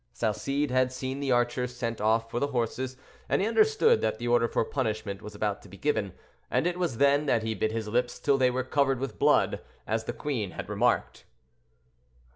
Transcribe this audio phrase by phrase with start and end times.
[0.15, 2.97] Salcede had seen the archers sent off for the horses,
[3.29, 6.13] and he understood that the order for punishment was about to be given,
[6.49, 9.61] and it was then that he bit his lips till they were covered with blood,
[9.85, 11.25] as the queen had remarked.